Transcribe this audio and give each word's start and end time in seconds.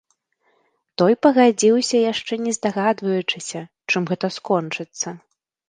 Той 1.01 1.13
пагадзіўся, 1.25 1.97
яшчэ 2.13 2.33
не 2.47 2.51
здагадваючыся, 2.57 3.61
чым 3.93 4.11
гэта 4.11 4.27
скончыцца. 4.41 5.19